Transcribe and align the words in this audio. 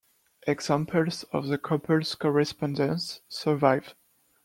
Examples 0.47 1.25
of 1.31 1.45
the 1.47 1.59
couple's 1.59 2.15
correspondence 2.15 3.21
survive. 3.29 3.93